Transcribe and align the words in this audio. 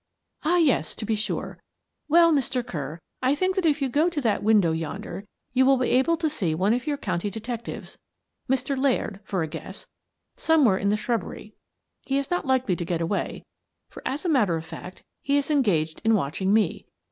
"Ah, 0.43 0.57
yes— 0.57 0.95
to 0.95 1.05
be 1.05 1.13
sure. 1.13 1.59
Well, 2.09 2.33
Mr. 2.33 2.65
Kerr, 2.65 2.97
I 3.21 3.35
think 3.35 3.55
that 3.55 3.67
if 3.67 3.83
you 3.83 3.87
go 3.87 4.09
to 4.09 4.19
that 4.21 4.41
window 4.41 4.71
yonder 4.71 5.27
you 5.53 5.63
will 5.63 5.77
be 5.77 5.89
able 5.91 6.17
to 6.17 6.27
see 6.27 6.55
one 6.55 6.73
of 6.73 6.87
your 6.87 6.97
county 6.97 7.29
detectives— 7.29 7.99
Mr. 8.49 8.75
Laird, 8.75 9.19
for 9.23 9.43
a 9.43 9.47
guess— 9.47 9.85
somewhere 10.35 10.79
in 10.79 10.89
the 10.89 10.97
shrub 10.97 11.21
bery. 11.21 11.53
He 12.01 12.17
is 12.17 12.31
not 12.31 12.47
likely 12.47 12.75
to 12.77 12.83
get 12.83 12.99
away, 12.99 13.45
for, 13.89 14.01
as 14.03 14.25
a 14.25 14.29
matter 14.29 14.57
of 14.57 14.65
fact, 14.65 15.03
he 15.21 15.37
is 15.37 15.51
engaged 15.51 16.01
in 16.03 16.15
watching 16.15 16.51
me. 16.51 16.87